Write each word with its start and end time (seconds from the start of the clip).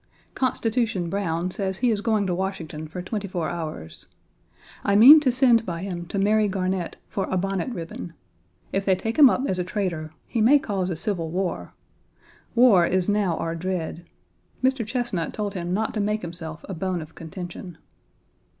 "Constitution" 0.33 1.11
Browne 1.11 1.51
says 1.51 1.77
he 1.77 1.91
is 1.91 2.01
going 2.01 2.25
to 2.25 2.33
Washington 2.33 2.87
for 2.87 3.03
twenty 3.03 3.27
four 3.27 3.49
hours. 3.51 4.07
I 4.83 4.95
mean 4.95 5.19
to 5.19 5.31
send 5.31 5.63
by 5.63 5.83
him 5.83 6.07
to 6.07 6.17
Mary 6.17 6.47
Garnett 6.47 6.95
for 7.07 7.25
a 7.25 7.37
bonnet 7.37 7.69
ribbon. 7.69 8.13
If 8.73 8.83
they 8.83 8.95
take 8.95 9.19
him 9.19 9.29
up 9.29 9.43
as 9.45 9.59
a 9.59 9.63
traitor, 9.63 10.11
he 10.25 10.41
may 10.41 10.57
cause 10.57 10.89
a 10.89 10.95
civil 10.95 11.29
war. 11.29 11.73
War 12.55 12.83
is 12.83 13.07
now 13.07 13.37
our 13.37 13.53
dread. 13.53 14.03
Mr. 14.63 14.83
Chesnut 14.83 15.33
told 15.35 15.53
him 15.53 15.71
not 15.71 15.93
to 15.93 15.99
make 15.99 16.23
himself 16.23 16.65
a 16.67 16.73
bone 16.73 17.03
of 17.03 17.13
contention. 17.13 17.77